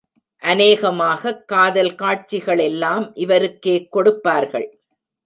அநேகமாகக் 0.37 1.47
காதல் 1.47 1.95
காட்சிகளெல்லாம் 1.95 3.11
இவருக்கே 3.13 3.87
கொடுப்பார்கள். 3.89 4.79